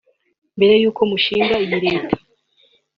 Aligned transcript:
Mbere 0.57 0.73
y’uko 0.81 1.01
mushinga 1.09 1.55
iyi 1.65 1.77
Leta 1.85 2.15